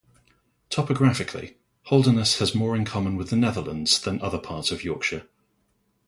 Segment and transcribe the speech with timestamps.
[0.71, 5.27] Topographically, Holderness has more in common with the Netherlands than other parts of Yorkshire.